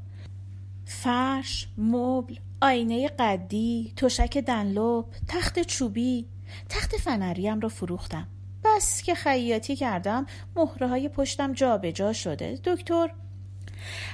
فرش، 0.86 1.68
مبل، 1.78 2.34
آینه 2.64 3.08
قدی، 3.08 3.92
تشک 3.96 4.38
دنلوب، 4.38 5.06
تخت 5.28 5.62
چوبی، 5.62 6.26
تخت 6.68 6.96
فنریم 6.96 7.60
را 7.60 7.68
فروختم. 7.68 8.28
بس 8.64 9.02
که 9.02 9.14
خیاطی 9.14 9.76
کردم 9.76 10.26
مهره 10.56 10.88
های 10.88 11.08
پشتم 11.08 11.52
جابجا 11.52 11.90
جا 11.90 12.12
شده. 12.12 12.60
دکتر 12.64 13.10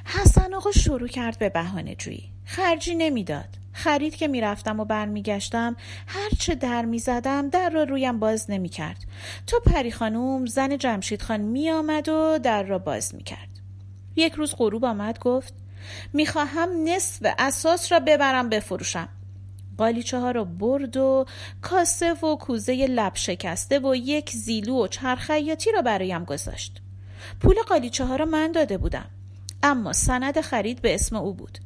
حسن 0.05 0.55
آقا 0.55 0.71
شروع 0.73 1.09
کرد 1.09 1.39
به 1.39 1.49
بهانه 1.49 1.95
جویی. 1.95 2.33
خرجی 2.45 2.95
نمی‌داد. 2.95 3.49
خرید 3.73 4.17
که 4.17 4.29
می‌رفتم 4.29 4.81
و 4.81 4.85
برمیگشتم 4.85 5.77
هرچه 6.07 6.55
در 6.55 6.85
می‌زدم 6.85 7.49
در 7.49 7.71
را 7.71 7.83
رویم 7.83 8.19
باز 8.19 8.51
نمی‌کرد. 8.51 9.05
تا 9.47 9.59
پری 9.67 9.93
خانوم 9.93 10.47
زن 10.47 10.77
جمشید 10.79 11.23
خان 11.23 11.41
می 11.41 11.71
آمد 11.71 12.09
و 12.09 12.39
در 12.43 12.63
را 12.63 12.79
باز 12.79 13.15
می‌کرد. 13.15 13.61
یک 14.17 14.33
روز 14.33 14.55
غروب 14.59 14.85
آمد 14.85 15.19
گفت 15.19 15.55
می‌خواهم 16.13 16.69
نصف 16.85 17.27
اساس 17.39 17.93
را 17.93 18.01
ببرم 18.01 18.49
بفروشم. 18.49 19.09
قالیچه 19.79 20.19
ها 20.19 20.31
را 20.31 20.45
برد 20.45 20.97
و 20.97 21.27
کاسه 21.63 22.13
و 22.13 22.37
کوزه 22.37 22.87
لب 22.87 23.13
شکسته 23.15 23.79
و 23.79 23.95
یک 23.95 24.31
زیلو 24.31 24.85
و 24.85 24.87
چرخیاتی 24.87 25.73
را 25.73 25.83
برایم 25.83 26.25
گذاشت. 26.25 26.81
پول 27.41 27.55
قالیچه 27.69 28.05
ها 28.05 28.17
را 28.17 28.25
من 28.25 28.53
داده 28.53 28.79
بودم 28.79 29.07
اما 29.63 29.93
سند 29.93 30.41
خرید 30.41 30.83
به 30.83 30.95
اسم 30.95 31.17
او 31.17 31.35
بود. 31.35 31.59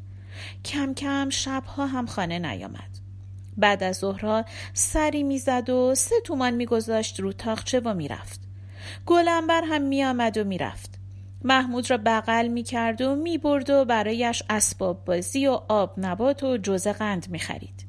کم 0.64 0.94
کم 0.94 1.30
شبها 1.30 1.86
هم 1.86 2.06
خانه 2.06 2.38
نیامد. 2.38 2.90
بعد 3.56 3.82
از 3.82 3.96
ظهرها 3.96 4.44
سری 4.74 5.22
می‌زد 5.22 5.70
و 5.70 5.94
سه 5.94 6.14
تومان 6.24 6.54
میگذاشت 6.54 7.20
رو 7.20 7.32
تاخچه 7.32 7.80
و 7.80 7.94
می‌رفت. 7.94 8.40
گلنبر 9.06 9.62
هم 9.64 9.82
میآمد 9.82 10.38
و 10.38 10.44
می‌رفت. 10.44 11.03
محمود 11.44 11.90
را 11.90 11.96
بغل 12.04 12.48
می 12.48 12.62
کرد 12.62 13.00
و 13.00 13.14
می 13.14 13.38
برد 13.38 13.70
و 13.70 13.84
برایش 13.84 14.42
اسباب 14.50 15.04
بازی 15.04 15.46
و 15.46 15.60
آب 15.68 15.94
نبات 15.96 16.42
و 16.42 16.56
جوزه 16.56 16.92
قند 16.92 17.30
می 17.30 17.38
خرید. 17.38 17.86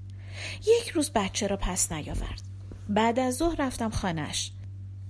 یک 0.67 0.89
روز 0.89 1.11
بچه 1.11 1.47
را 1.47 1.57
پس 1.57 1.91
نیاورد. 1.91 2.41
بعد 2.89 3.19
از 3.19 3.35
ظهر 3.35 3.55
رفتم 3.59 3.89
خانش. 3.89 4.51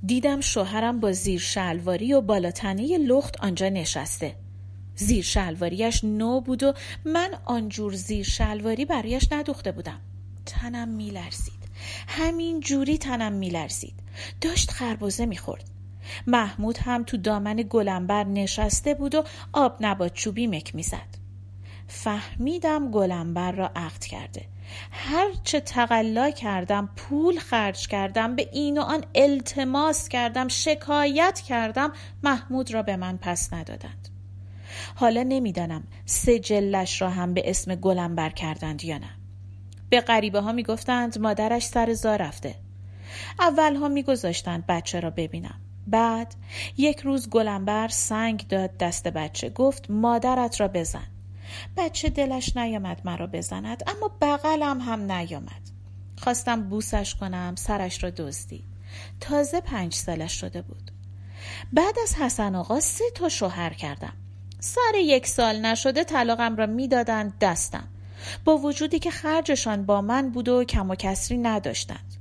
دیدم 0.06 0.42
شوهرم 0.42 1.00
با 1.00 1.12
زیر 1.12 1.40
شلواری 1.40 2.14
و 2.14 2.22
بالاتنه 2.22 2.98
لخت 2.98 3.40
آنجا 3.40 3.70
نشسته. 3.70 4.36
زیر 4.96 5.24
شلواریش 5.24 6.04
نو 6.04 6.42
بود 6.42 6.64
و 6.64 6.74
من 7.06 7.30
آنجور 7.46 7.94
زیر 7.96 8.26
شلواری 8.26 8.86
برایش 8.86 9.28
ندوخته 9.32 9.72
بودم. 9.72 10.00
تنم 10.46 10.88
میلرزید. 10.88 11.66
همین 12.08 12.60
جوری 12.60 12.98
تنم 12.98 13.34
میلرزید. 13.34 13.94
داشت 14.42 14.72
خربازه 14.72 15.26
می‌خورد. 15.26 15.75
محمود 16.28 16.78
هم 16.78 17.04
تو 17.04 17.18
دامن 17.18 17.56
گلنبر 17.70 18.24
نشسته 18.24 18.94
بود 18.94 19.16
و 19.16 19.24
آب 19.54 19.78
نبات 19.82 20.14
چوبی 20.14 20.48
مک 20.48 20.76
می‌زد. 20.76 21.26
فهمیدم 21.88 22.92
گلنبر 22.92 23.52
را 23.52 23.72
عقد 23.76 24.04
کرده. 24.04 24.46
هرچه 24.92 25.60
تقلا 25.60 26.32
کردم 26.32 26.90
پول 26.96 27.40
خرج 27.40 27.88
کردم 27.88 28.36
به 28.36 28.50
این 28.54 28.78
و 28.78 28.82
آن 28.82 29.04
التماس 29.16 30.10
کردم 30.10 30.48
شکایت 30.48 31.40
کردم 31.40 31.92
محمود 32.24 32.74
را 32.74 32.84
به 32.84 32.96
من 32.96 33.18
پس 33.18 33.54
ندادند. 33.54 34.10
حالا 34.96 35.24
نمی‌دانم 35.24 35.84
سه 36.06 36.40
جلش 36.40 37.02
را 37.02 37.10
هم 37.10 37.34
به 37.34 37.50
اسم 37.50 37.76
گلنبر 37.76 38.30
کردند 38.30 38.84
یا 38.84 38.98
نه. 38.98 39.10
به 39.90 40.02
غریبه 40.02 40.40
ها 40.40 40.52
می‌گفتند 40.52 41.20
مادرش 41.20 41.66
سر 41.66 41.94
زا 41.94 42.16
رفته. 42.16 42.56
اول 43.40 43.76
ها 43.76 43.88
میگذاشتند 43.88 44.66
بچه 44.68 45.00
را 45.00 45.10
ببینم. 45.10 45.62
بعد 45.88 46.36
یک 46.78 47.00
روز 47.00 47.30
گلنبر 47.30 47.88
سنگ 47.88 48.48
داد 48.48 48.78
دست 48.78 49.08
بچه 49.08 49.50
گفت 49.50 49.92
مادرت 49.92 50.62
را 50.62 50.68
بزن. 50.68 51.08
بچه 51.78 52.10
دلش 52.10 52.58
نیامد 52.58 53.02
مرا 53.06 53.28
بزند 53.28 53.84
اما 53.88 54.12
بغلم 54.22 54.82
هم 54.82 55.12
نیامد. 55.12 55.62
خواستم 56.18 56.70
بوسش 56.70 57.16
کنم 57.16 57.56
سرش 57.58 58.04
را 58.04 58.10
دزدید 58.10 58.64
تازه 59.20 59.62
پنج 59.62 59.94
سالش 59.94 60.34
شده 60.34 60.62
بود. 60.62 60.92
بعد 61.74 62.00
از 62.04 62.16
حسن 62.16 62.56
آقا 62.56 62.80
سه 62.80 63.04
تا 63.16 63.30
شوهر 63.30 63.74
کردم. 63.74 64.14
سر 64.60 64.96
یک 64.96 65.28
سال 65.28 65.66
نشده 65.66 66.04
طلاقم 66.04 66.56
را 66.56 66.66
می‌دادند 66.66 67.34
دستم. 67.42 67.88
با 68.46 68.58
وجودی 68.58 69.00
که 69.00 69.12
خرجشان 69.12 69.86
با 69.86 70.02
من 70.02 70.30
بود 70.30 70.50
و 70.50 70.64
کم 70.64 70.90
و 70.90 70.96
کسری 70.96 71.38
نداشتند. 71.38 72.15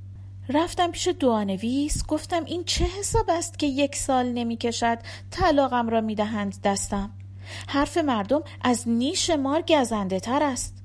رفتم 0.49 0.91
پیش 0.91 1.07
دوانویس 1.07 2.05
گفتم 2.05 2.45
این 2.45 2.63
چه 2.63 2.85
حساب 2.85 3.29
است 3.29 3.59
که 3.59 3.67
یک 3.67 3.95
سال 3.95 4.31
نمی 4.31 4.57
کشد 4.57 4.97
طلاقم 5.31 5.89
را 5.89 6.01
می 6.01 6.15
دهند 6.15 6.61
دستم؟ 6.63 7.11
حرف 7.67 7.97
مردم 7.97 8.43
از 8.61 8.89
نیش 8.89 9.29
مار 9.29 9.61
گزنده 9.61 10.19
تر 10.19 10.43
است. 10.43 10.75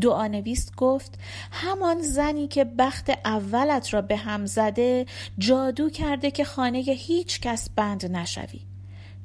دعانویس 0.00 0.70
گفت 0.76 1.18
همان 1.50 2.02
زنی 2.02 2.48
که 2.48 2.64
بخت 2.64 3.10
اولت 3.24 3.94
را 3.94 4.02
به 4.02 4.16
هم 4.16 4.46
زده 4.46 5.06
جادو 5.38 5.90
کرده 5.90 6.30
که 6.30 6.44
خانه 6.44 6.78
هیچ 6.78 7.40
کس 7.40 7.70
بند 7.70 8.06
نشوی. 8.06 8.60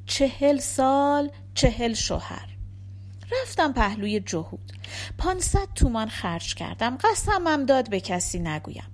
چهل 0.06 0.58
سال 0.58 1.30
چهل 1.54 1.94
شوهر. 1.94 2.48
رفتم 3.42 3.72
پهلوی 3.72 4.20
جهود. 4.20 4.72
پانصد 5.18 5.68
تومان 5.74 6.08
خرج 6.08 6.54
کردم. 6.54 6.98
قسمم 7.00 7.66
داد 7.66 7.90
به 7.90 8.00
کسی 8.00 8.38
نگویم. 8.38 8.93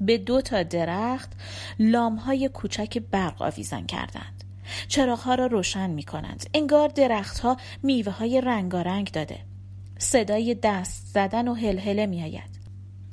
به 0.00 0.18
دو 0.18 0.40
تا 0.40 0.62
درخت 0.62 1.32
لامهای 1.78 2.48
کوچک 2.48 2.98
برق 2.98 3.42
آویزان 3.42 3.86
کردند. 3.86 4.44
چراغها 4.88 5.34
را 5.34 5.46
روشن 5.46 5.90
می 5.90 6.02
کنند. 6.02 6.46
انگار 6.54 6.88
درختها 6.88 7.56
میوه 7.82 8.12
های 8.12 8.40
رنگارنگ 8.40 9.10
داده. 9.12 9.38
صدای 9.98 10.54
دست 10.62 11.06
زدن 11.06 11.48
و 11.48 11.54
هلهله 11.54 12.06
می 12.06 12.22
آید. 12.22 12.60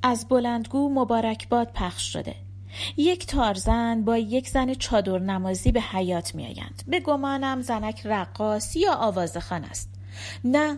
از 0.03 0.27
بلندگو 0.27 0.89
مبارکباد 0.89 1.71
پخش 1.73 2.13
شده. 2.13 2.35
یک 2.97 3.27
تارزن 3.27 4.01
با 4.01 4.17
یک 4.17 4.49
زن 4.49 4.73
چادر 4.73 5.19
نمازی 5.19 5.71
به 5.71 5.81
حیات 5.81 6.35
می 6.35 6.45
آیند. 6.45 6.83
به 6.87 6.99
گمانم 6.99 7.61
زنک 7.61 8.01
رقاص 8.05 8.75
یا 8.75 8.93
آوازخان 8.93 9.63
است. 9.63 9.89
نه 10.43 10.77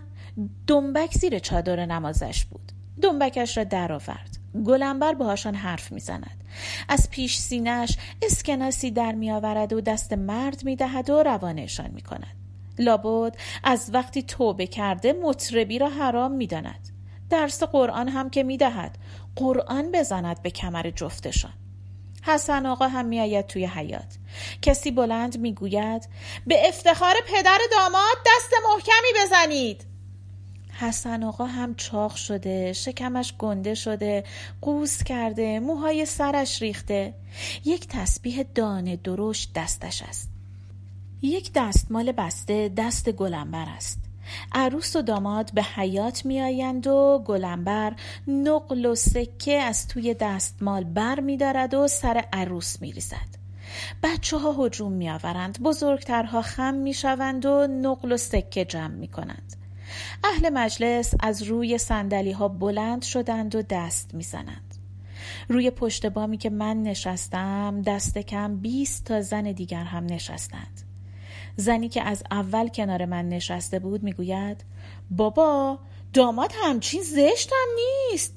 دنبک 0.67 1.13
زیر 1.13 1.39
چادر 1.39 1.85
نمازش 1.85 2.45
بود. 2.45 2.71
دنبکش 3.01 3.57
را 3.57 3.63
درآورد. 3.63 4.28
گلنبر 4.65 5.13
باهاشان 5.13 5.55
حرف 5.55 5.91
می‌زند. 5.91 6.43
از 6.89 7.09
پیش 7.09 7.37
سینش 7.37 7.97
اسکناسی 8.21 8.91
در 8.91 9.11
میآورد 9.11 9.73
و 9.73 9.81
دست 9.81 10.13
مرد 10.13 10.63
می‌دهد 10.63 11.09
و 11.09 11.23
روانشان 11.23 11.91
می‌کند. 11.91 12.35
لابد 12.79 13.37
از 13.63 13.89
وقتی 13.93 14.23
توبه 14.23 14.67
کرده 14.67 15.13
مطربی 15.13 15.79
را 15.79 15.89
حرام 15.89 16.31
می‌داند. 16.31 16.89
درس 17.29 17.63
قرآن 17.63 18.07
هم 18.07 18.29
که 18.29 18.43
می‌دهد 18.43 18.97
قرآن 19.35 19.91
بزند 19.91 20.41
به 20.41 20.49
کمر 20.49 20.91
جفتشان. 20.95 21.53
حسن 22.23 22.65
آقا 22.65 22.87
هم 22.87 23.05
میآید 23.05 23.47
توی 23.47 23.65
حیات 23.65 24.17
کسی 24.61 24.91
بلند 24.91 25.37
می‌گوید 25.37 26.07
به 26.47 26.67
افتخار 26.67 27.13
پدر 27.27 27.59
داماد 27.71 28.17
دست 28.25 28.53
محکمی 28.69 29.23
بزنید. 29.23 29.88
حسن 30.79 31.23
آقا 31.23 31.45
هم 31.45 31.75
چاق 31.75 32.15
شده 32.15 32.73
شکمش 32.73 33.33
گنده 33.37 33.73
شده 33.73 34.23
قوس 34.61 35.03
کرده 35.03 35.59
موهای 35.59 36.05
سرش 36.05 36.61
ریخته 36.61 37.13
یک 37.65 37.87
تسبیح 37.87 38.43
دانه 38.55 38.95
درشت 38.95 39.53
دستش 39.55 40.03
است 40.03 40.29
یک 41.21 41.51
دستمال 41.55 42.11
بسته 42.11 42.69
دست 42.77 43.11
گلنبر 43.11 43.65
است 43.69 43.99
عروس 44.51 44.95
و 44.95 45.01
داماد 45.01 45.51
به 45.53 45.63
حیات 45.63 46.25
میآیند 46.25 46.87
و 46.87 47.23
گلنبر 47.25 47.95
نقل 48.27 48.85
و 48.85 48.95
سکه 48.95 49.61
از 49.61 49.87
توی 49.87 50.13
دستمال 50.13 50.83
بر 50.83 51.19
می 51.19 51.37
دارد 51.37 51.73
و 51.73 51.87
سر 51.87 52.23
عروس 52.33 52.81
می 52.81 52.91
ریزد. 52.91 53.39
بچه 54.03 54.37
ها 54.37 54.65
هجوم 54.65 54.91
می 54.91 55.09
آورند. 55.09 55.59
بزرگترها 55.63 56.41
خم 56.41 56.73
می 56.73 56.93
شوند 56.93 57.45
و 57.45 57.67
نقل 57.67 58.11
و 58.11 58.17
سکه 58.17 58.65
جمع 58.65 58.95
می 58.95 59.07
کنند. 59.07 59.58
اهل 60.23 60.49
مجلس 60.49 61.13
از 61.19 61.43
روی 61.43 61.77
سندلی 61.77 62.31
ها 62.31 62.47
بلند 62.47 63.01
شدند 63.01 63.55
و 63.55 63.61
دست 63.61 64.13
می 64.13 64.23
زنند. 64.23 64.75
روی 65.49 65.71
پشت 65.71 66.05
بامی 66.05 66.37
که 66.37 66.49
من 66.49 66.83
نشستم 66.83 67.81
دست 67.81 68.17
کم 68.17 68.57
بیست 68.57 69.05
تا 69.05 69.21
زن 69.21 69.51
دیگر 69.51 69.83
هم 69.83 70.05
نشستند. 70.05 70.81
زنی 71.55 71.89
که 71.89 72.03
از 72.03 72.23
اول 72.31 72.67
کنار 72.67 73.05
من 73.05 73.29
نشسته 73.29 73.79
بود 73.79 74.03
می‌گوید 74.03 74.63
بابا 75.11 75.79
داماد 76.13 76.53
همچین 76.63 77.01
زشت 77.03 77.51
هم 77.51 77.75
نیست 78.11 78.35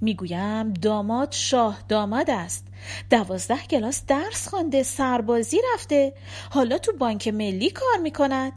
می‌گویم 0.00 0.72
داماد 0.72 1.32
شاه 1.32 1.78
داماد 1.88 2.30
است 2.30 2.66
دوازده 3.10 3.62
کلاس 3.70 4.06
درس 4.06 4.48
خوانده 4.48 4.82
سربازی 4.82 5.58
رفته 5.74 6.12
حالا 6.50 6.78
تو 6.78 6.92
بانک 6.92 7.28
ملی 7.28 7.70
کار 7.70 7.98
می‌کند 8.02 8.52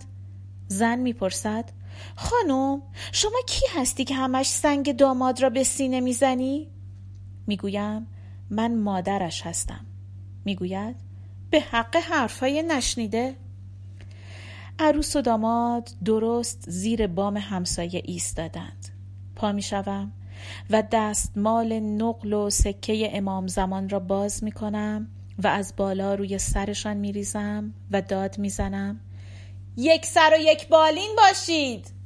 زن 0.67 0.99
می‌پرسد 0.99 1.65
خانم 2.15 2.81
شما 3.11 3.39
کی 3.47 3.65
هستی 3.75 4.03
که 4.03 4.15
همش 4.15 4.47
سنگ 4.47 4.95
داماد 4.95 5.41
را 5.41 5.49
به 5.49 5.63
سینه 5.63 5.99
می‌زنی؟ 5.99 6.67
می‌گویم 7.47 8.07
من 8.49 8.75
مادرش 8.75 9.41
هستم. 9.41 9.85
می‌گوید 10.45 10.95
به 11.49 11.59
حق 11.59 11.95
حرفهای 11.95 12.63
نشنیده. 12.63 13.35
عروس 14.79 15.15
و 15.15 15.21
داماد 15.21 15.89
درست 16.05 16.63
زیر 16.67 17.07
بام 17.07 17.37
همسایه 17.37 18.01
ایستادند. 18.05 18.89
پا 19.35 19.51
می 19.51 19.61
شوم 19.61 20.11
و 20.69 20.83
دستمال 20.91 21.79
نقل 21.79 22.33
و 22.33 22.49
سکه 22.49 23.17
امام 23.17 23.47
زمان 23.47 23.89
را 23.89 23.99
باز 23.99 24.43
می 24.43 24.51
کنم 24.51 25.07
و 25.43 25.47
از 25.47 25.73
بالا 25.77 26.15
روی 26.15 26.37
سرشان 26.37 26.97
می 26.97 27.11
ریزم 27.11 27.73
و 27.91 28.01
داد 28.01 28.37
می 28.37 28.49
زنم 28.49 28.99
یک 29.77 30.05
سر 30.05 30.33
و 30.37 30.41
یک 30.41 30.67
بالین 30.67 31.15
باشید. 31.17 31.96